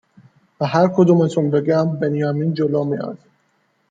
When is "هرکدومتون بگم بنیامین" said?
0.67-2.53